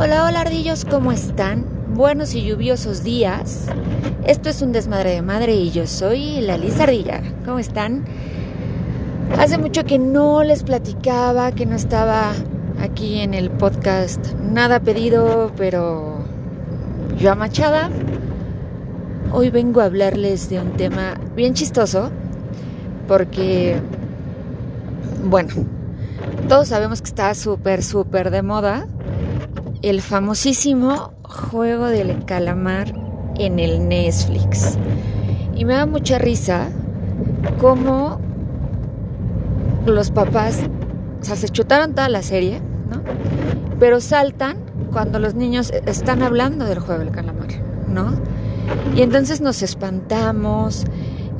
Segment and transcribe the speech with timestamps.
[0.00, 1.66] Hola, hola ardillos, ¿cómo están?
[1.92, 3.66] Buenos y lluviosos días.
[4.24, 7.20] Esto es un desmadre de madre y yo soy la Liz Ardilla.
[7.44, 8.04] ¿Cómo están?
[9.36, 12.30] Hace mucho que no les platicaba, que no estaba
[12.80, 14.34] aquí en el podcast.
[14.34, 16.24] Nada pedido, pero
[17.18, 17.90] yo amachada.
[19.32, 22.12] Hoy vengo a hablarles de un tema bien chistoso,
[23.08, 23.80] porque,
[25.24, 25.54] bueno,
[26.48, 28.86] todos sabemos que está súper, súper de moda
[29.82, 32.92] el famosísimo juego del calamar
[33.38, 34.78] en el Netflix.
[35.54, 36.68] Y me da mucha risa
[37.60, 38.20] cómo
[39.86, 40.60] los papás,
[41.20, 42.60] o sea, se chutaron toda la serie,
[42.90, 43.02] ¿no?
[43.78, 44.58] Pero saltan
[44.92, 47.48] cuando los niños están hablando del juego del calamar,
[47.88, 48.12] ¿no?
[48.94, 50.84] Y entonces nos espantamos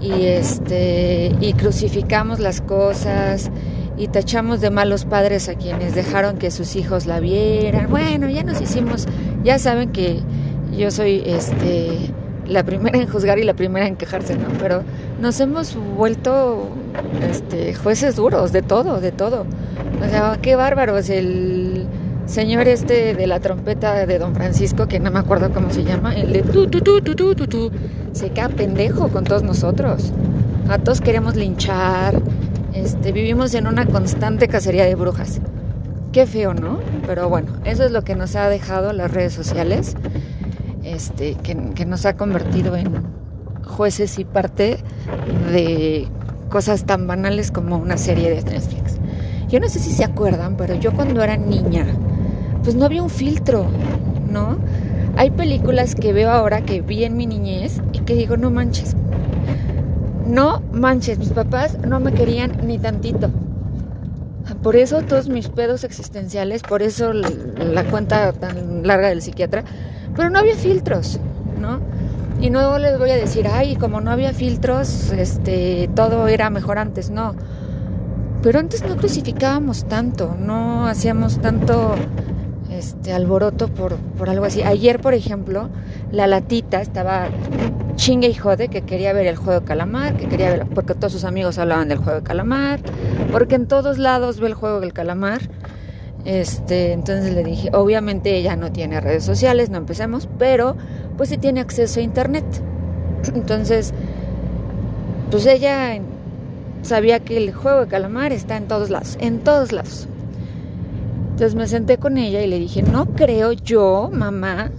[0.00, 3.50] y este y crucificamos las cosas
[3.98, 7.90] y tachamos de malos padres a quienes dejaron que sus hijos la vieran.
[7.90, 9.06] Bueno, ya nos hicimos,
[9.42, 10.20] ya saben que
[10.76, 12.12] yo soy este
[12.46, 14.48] la primera en juzgar y la primera en quejarse, ¿no?
[14.58, 14.82] Pero
[15.20, 16.68] nos hemos vuelto
[17.30, 19.44] este jueces duros de todo, de todo.
[20.04, 21.86] O sea, qué bárbaros el
[22.26, 26.14] señor este de la trompeta de Don Francisco, que no me acuerdo cómo se llama,
[26.14, 27.70] el de tu tu tu tu tu tu,
[28.12, 30.12] se queda pendejo con todos nosotros.
[30.68, 32.20] A todos queremos linchar,
[32.72, 35.40] este, vivimos en una constante cacería de brujas.
[36.12, 36.78] Qué feo, ¿no?
[37.06, 39.96] Pero bueno, eso es lo que nos ha dejado las redes sociales,
[40.84, 43.02] este, que, que nos ha convertido en
[43.64, 44.78] jueces y parte
[45.52, 46.08] de
[46.48, 48.98] cosas tan banales como una serie de Netflix.
[49.48, 51.86] Yo no sé si se acuerdan, pero yo cuando era niña,
[52.62, 53.66] pues no había un filtro,
[54.30, 54.58] ¿no?
[55.16, 58.94] Hay películas que veo ahora que vi en mi niñez y que digo, no manches,
[60.28, 63.30] no manches, mis papás no me querían ni tantito.
[64.62, 69.64] Por eso todos mis pedos existenciales, por eso la cuenta tan larga del psiquiatra,
[70.14, 71.18] pero no había filtros,
[71.60, 71.80] ¿no?
[72.40, 76.78] Y no les voy a decir, ay, como no había filtros, este, todo era mejor
[76.78, 77.34] antes, no.
[78.42, 81.94] Pero antes no crucificábamos tanto, no hacíamos tanto
[82.70, 84.62] este alboroto por, por algo así.
[84.62, 85.68] Ayer, por ejemplo,
[86.12, 87.28] la latita estaba
[87.96, 91.12] chingue y jode que quería ver el juego de calamar, que quería ver, porque todos
[91.12, 92.80] sus amigos hablaban del juego de calamar,
[93.32, 95.42] porque en todos lados ve el juego del calamar.
[96.24, 100.76] Este, entonces le dije, obviamente ella no tiene redes sociales, no empecemos, pero
[101.16, 102.44] pues sí tiene acceso a internet.
[103.34, 103.92] Entonces,
[105.30, 105.98] pues ella
[106.82, 110.08] sabía que el juego de calamar está en todos lados, en todos lados.
[111.30, 114.70] Entonces me senté con ella y le dije, no creo yo, mamá,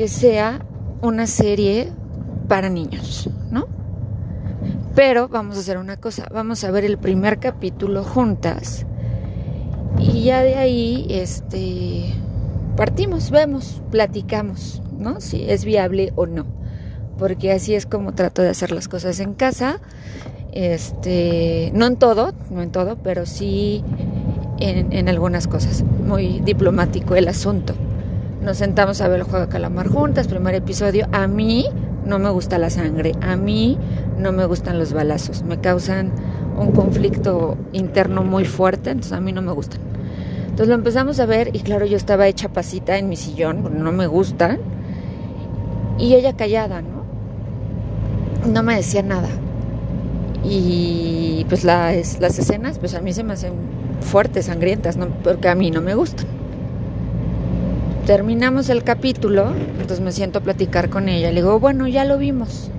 [0.00, 0.64] que sea
[1.02, 1.92] una serie
[2.48, 3.68] para niños, ¿no?
[4.94, 8.86] Pero vamos a hacer una cosa, vamos a ver el primer capítulo juntas
[9.98, 12.14] y ya de ahí este
[12.78, 15.20] partimos, vemos, platicamos, ¿no?
[15.20, 16.46] Si es viable o no.
[17.18, 19.80] Porque así es como trato de hacer las cosas en casa.
[20.52, 23.84] Este, no en todo, no en todo, pero sí
[24.60, 25.82] en, en algunas cosas.
[25.82, 27.74] Muy diplomático el asunto.
[28.40, 31.06] Nos sentamos a ver el juego de calamar juntas, primer episodio.
[31.12, 31.66] A mí
[32.06, 33.76] no me gusta la sangre, a mí
[34.16, 36.10] no me gustan los balazos, me causan
[36.56, 39.80] un conflicto interno muy fuerte, entonces a mí no me gustan.
[40.44, 43.92] Entonces lo empezamos a ver y claro, yo estaba hecha pasita en mi sillón, no
[43.92, 44.58] me gustan,
[45.98, 47.04] y ella callada, ¿no?
[48.50, 49.28] No me decía nada.
[50.42, 53.52] Y pues las, escenas, pues a mí se me hacen
[54.00, 56.39] fuertes, sangrientas, porque a mí no me gustan.
[58.06, 61.28] Terminamos el capítulo, entonces me siento a platicar con ella.
[61.28, 62.70] Le digo, bueno, ya lo vimos,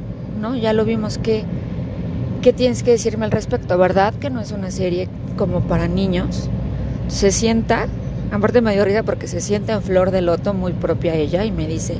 [0.42, 0.56] ¿no?
[0.56, 1.20] Ya lo vimos.
[1.20, 1.44] ¿Qué,
[2.42, 3.78] qué tienes que decirme al respecto?
[3.78, 6.50] ¿Verdad que no es una serie como para niños?
[7.08, 7.88] Se sienta,
[8.32, 11.52] aparte me dio risa porque se sienta en flor de loto muy propia ella y
[11.52, 11.98] me dice,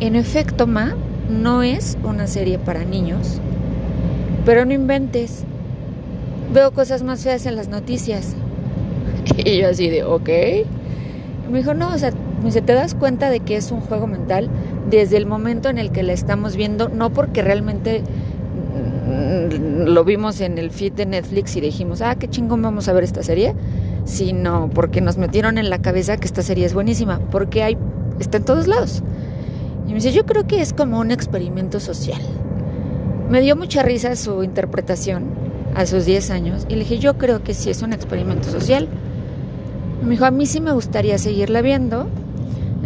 [0.00, 0.96] en efecto, Ma,
[1.30, 3.40] no es una serie para niños,
[4.44, 5.44] pero no inventes.
[6.52, 8.34] Veo cosas más feas en las noticias.
[9.38, 10.28] Y yo así de, ok.
[11.50, 14.06] Me dijo, no, o sea, me dice, ¿te das cuenta de que es un juego
[14.06, 14.48] mental
[14.90, 16.88] desde el momento en el que la estamos viendo?
[16.88, 18.02] No porque realmente
[19.86, 23.04] lo vimos en el feed de Netflix y dijimos, ah, qué chingón vamos a ver
[23.04, 23.54] esta serie,
[24.04, 27.78] sino porque nos metieron en la cabeza que esta serie es buenísima, porque hay,
[28.18, 29.02] está en todos lados.
[29.86, 32.20] Y me dice, yo creo que es como un experimento social.
[33.30, 35.24] Me dio mucha risa su interpretación
[35.74, 38.88] a sus 10 años y le dije, yo creo que sí es un experimento social.
[40.02, 42.08] Me dijo, a mí sí me gustaría seguirla viendo,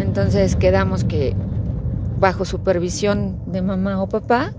[0.00, 1.34] entonces quedamos que
[2.18, 4.52] bajo supervisión de mamá o papá,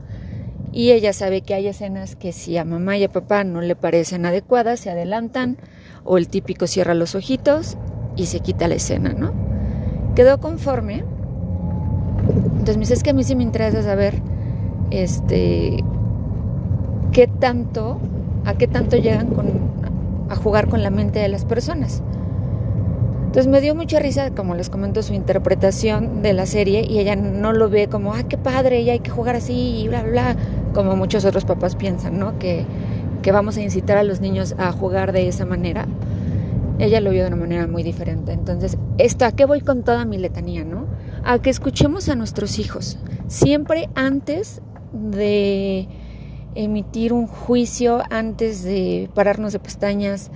[0.74, 3.76] y ella sabe que hay escenas que si a mamá y a papá no le
[3.76, 5.58] parecen adecuadas, se adelantan,
[6.04, 7.78] o el típico cierra los ojitos
[8.16, 9.52] y se quita la escena, ¿no?
[10.16, 11.04] quedó conforme.
[12.52, 14.22] Entonces me dice, es que a mí sí me interesa saber
[14.92, 15.84] este
[17.12, 18.00] qué tanto,
[18.46, 19.48] a qué tanto llegan con,
[20.30, 22.04] a jugar con la mente de las personas.
[23.32, 27.16] Entonces me dio mucha risa, como les comento, su interpretación de la serie y ella
[27.16, 30.36] no lo ve como, ah, qué padre, ya hay que jugar así y bla, bla,
[30.74, 32.38] como muchos otros papás piensan, ¿no?
[32.40, 32.66] Que,
[33.22, 35.88] que vamos a incitar a los niños a jugar de esa manera.
[36.78, 38.34] Ella lo vio de una manera muy diferente.
[38.34, 40.88] Entonces, esto, ¿a qué voy con toda mi letanía, no?
[41.24, 43.00] A que escuchemos a nuestros hijos,
[43.30, 44.62] siempre antes
[44.92, 45.88] de
[46.54, 50.32] emitir un juicio, antes de pararnos de pestañas,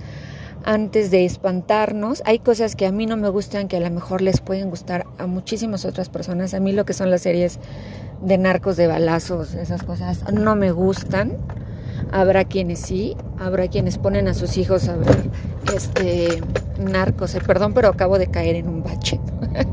[0.66, 2.22] antes de espantarnos.
[2.26, 5.06] Hay cosas que a mí no me gustan, que a lo mejor les pueden gustar
[5.16, 6.52] a muchísimas otras personas.
[6.52, 7.58] A mí lo que son las series
[8.20, 11.36] de narcos, de balazos, esas cosas no me gustan.
[12.12, 15.30] Habrá quienes sí, habrá quienes ponen a sus hijos a ver
[15.74, 16.42] este
[16.78, 19.20] narcos, eh, perdón, pero acabo de caer en un bache.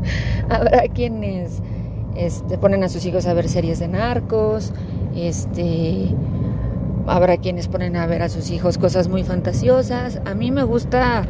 [0.49, 1.59] habrá quienes
[2.15, 4.73] este, ponen a sus hijos a ver series de narcos,
[5.15, 6.07] este
[7.07, 10.19] habrá quienes ponen a ver a sus hijos cosas muy fantasiosas.
[10.25, 11.25] A mí me gusta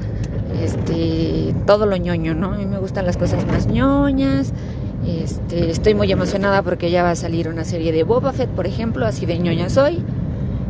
[0.61, 2.53] este todo lo ñoño, ¿no?
[2.53, 4.53] A mí me gustan las cosas más ñoñas.
[5.07, 8.65] Este, estoy muy emocionada porque ya va a salir una serie de Boba Fett, por
[8.67, 10.03] ejemplo, así de ñoña soy.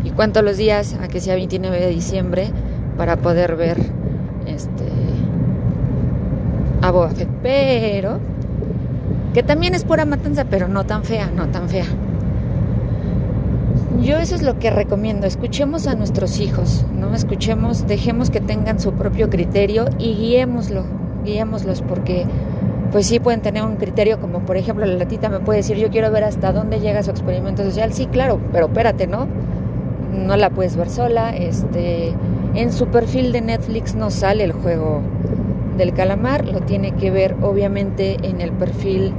[0.03, 2.49] Y cuento los días a que sea 29 de diciembre
[2.97, 3.77] para poder ver
[4.45, 4.83] este
[6.81, 8.19] a Boba Fett, pero
[9.33, 11.85] que también es pura matanza, pero no tan fea, no tan fea.
[14.03, 18.77] Yo eso es lo que recomiendo, escuchemos a nuestros hijos, no escuchemos, dejemos que tengan
[18.77, 20.83] su propio criterio y guiémoslo,
[21.23, 22.25] guiémoslos porque
[22.91, 25.89] pues sí pueden tener un criterio como por ejemplo la latita me puede decir yo
[25.89, 29.25] quiero ver hasta dónde llega su experimento social, sí claro, pero espérate, ¿no?
[30.13, 32.13] No la puedes ver sola, este
[32.55, 35.01] en su perfil de Netflix no sale el juego
[35.77, 39.13] del calamar, lo tiene que ver obviamente en el perfil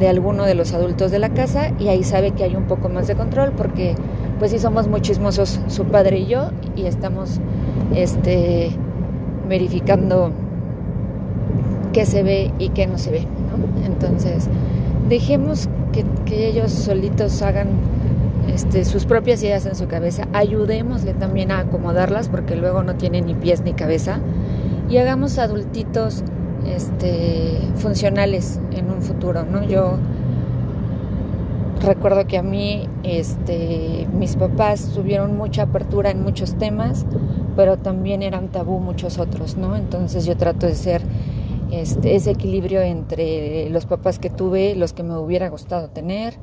[0.00, 2.88] de alguno de los adultos de la casa y ahí sabe que hay un poco
[2.88, 3.94] más de control porque
[4.40, 7.38] pues sí somos muy chismosos su padre y yo y estamos
[7.94, 8.70] este
[9.48, 10.32] verificando
[11.92, 13.26] qué se ve y qué no se ve
[13.84, 14.48] entonces
[15.08, 16.04] dejemos que,
[16.48, 17.68] ellos solitos hagan
[18.48, 23.26] este, sus propias ideas en su cabeza ayudémosle también a acomodarlas porque luego no tienen
[23.26, 24.20] ni pies ni cabeza
[24.88, 26.24] y hagamos adultitos
[26.66, 29.62] este, funcionales en un futuro, ¿no?
[29.62, 29.98] Yo
[31.80, 37.06] recuerdo que a mí este, mis papás tuvieron mucha apertura en muchos temas,
[37.56, 39.76] pero también eran tabú muchos otros, ¿no?
[39.76, 41.02] Entonces yo trato de ser
[41.70, 46.34] este, ese equilibrio entre los papás que tuve, los que me hubiera gustado tener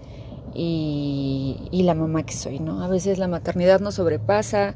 [0.54, 2.82] y, la mamá que soy, ¿no?
[2.84, 4.76] A veces la maternidad nos sobrepasa,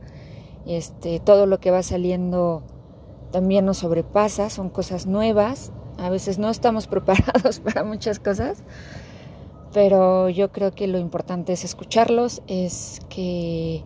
[0.65, 2.63] este, todo lo que va saliendo
[3.31, 8.63] también nos sobrepasa, son cosas nuevas, a veces no estamos preparados para muchas cosas,
[9.73, 13.83] pero yo creo que lo importante es escucharlos, es que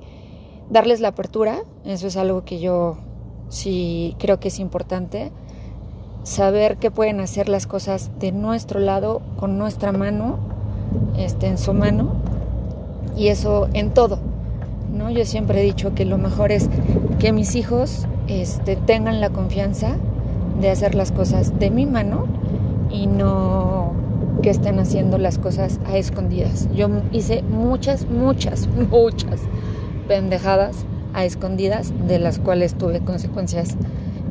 [0.70, 2.98] darles la apertura, eso es algo que yo
[3.50, 5.32] sí creo que es importante,
[6.24, 10.40] saber que pueden hacer las cosas de nuestro lado, con nuestra mano,
[11.18, 12.16] este, en su mano,
[13.16, 14.20] y eso en todo.
[14.92, 15.10] ¿no?
[15.12, 16.70] Yo siempre he dicho que lo mejor es
[17.20, 19.98] que mis hijos este, tengan la confianza
[20.60, 22.26] de hacer las cosas de mi mano
[22.90, 23.85] y no
[24.45, 26.69] que estén haciendo las cosas a escondidas.
[26.71, 29.42] Yo hice muchas, muchas, muchas
[30.07, 30.85] pendejadas
[31.16, 33.75] a escondidas de las cuales tuve consecuencias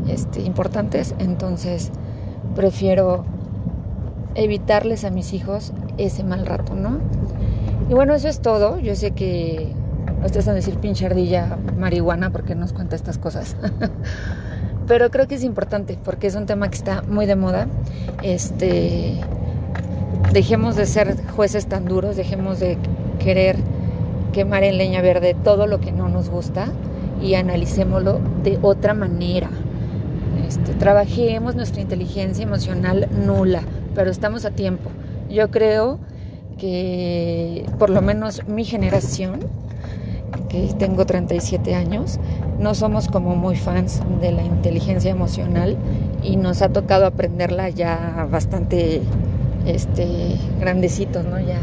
[0.06, 1.16] este, importantes.
[1.18, 1.90] Entonces
[2.54, 3.24] prefiero
[4.36, 7.00] evitarles a mis hijos ese mal rato, ¿no?
[7.90, 8.78] Y bueno, eso es todo.
[8.78, 9.74] Yo sé que
[10.24, 13.56] Ustedes van a decir pinche ardilla marihuana porque nos cuenta estas cosas.
[14.86, 17.66] Pero creo que es importante porque es un tema que está muy de moda.
[18.22, 19.20] Este,
[20.32, 22.78] dejemos de ser jueces tan duros, dejemos de
[23.18, 23.56] querer
[24.32, 26.66] quemar en leña verde todo lo que no nos gusta
[27.22, 29.48] y analicémoslo de otra manera.
[30.46, 33.62] Este, trabajemos nuestra inteligencia emocional nula,
[33.94, 34.90] pero estamos a tiempo.
[35.30, 35.98] Yo creo
[36.58, 39.40] que por lo menos mi generación
[40.48, 42.18] que tengo 37 años,
[42.58, 45.76] no somos como muy fans de la inteligencia emocional
[46.22, 49.02] y nos ha tocado aprenderla ya bastante
[49.66, 51.38] este, grandecitos, ¿no?
[51.40, 51.60] Ya,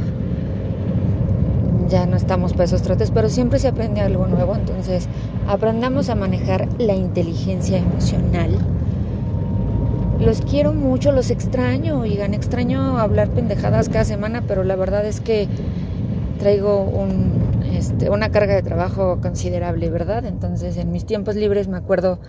[1.90, 5.08] ya no estamos para esos trotes, pero siempre se aprende algo nuevo, entonces
[5.48, 8.58] aprendamos a manejar la inteligencia emocional.
[10.20, 15.20] Los quiero mucho, los extraño, oigan, extraño hablar pendejadas cada semana, pero la verdad es
[15.20, 15.48] que
[16.38, 17.42] traigo un
[17.82, 20.26] este, una carga de trabajo considerable, ¿verdad?
[20.26, 22.20] Entonces en mis tiempos libres me acuerdo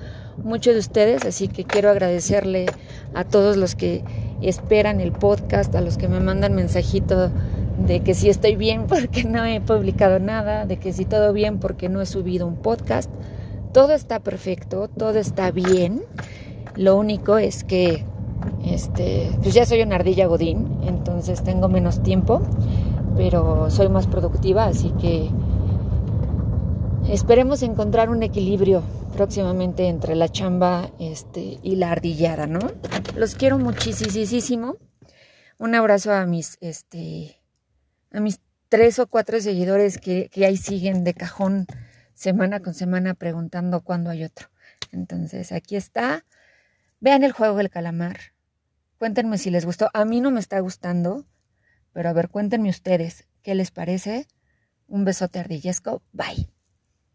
[0.42, 2.66] mucho de ustedes, así que quiero agradecerle
[3.12, 4.02] a todos los que
[4.42, 7.30] esperan el podcast, a los que me mandan mensajito
[7.86, 11.58] de que si estoy bien porque no he publicado nada, de que si todo bien
[11.58, 13.10] porque no he subido un podcast.
[13.72, 16.02] Todo está perfecto, todo está bien.
[16.76, 18.04] Lo único es que
[18.64, 22.42] este, pues ya soy una ardilla godín, entonces tengo menos tiempo,
[23.16, 25.28] pero soy más productiva, así que
[27.08, 32.60] esperemos encontrar un equilibrio próximamente entre la chamba este, y la ardillada, ¿no?
[33.16, 34.76] Los quiero muchísimo.
[35.58, 37.40] Un abrazo a mis, este,
[38.10, 41.66] a mis tres o cuatro seguidores que, que ahí siguen de cajón
[42.14, 44.48] semana con semana preguntando cuándo hay otro.
[44.92, 46.24] Entonces, aquí está.
[47.00, 48.18] Vean el juego del calamar.
[48.98, 49.90] Cuéntenme si les gustó.
[49.92, 51.26] A mí no me está gustando,
[51.92, 54.26] pero a ver, cuéntenme ustedes qué les parece.
[54.86, 56.02] Un besote ardillesco.
[56.12, 56.48] Bye.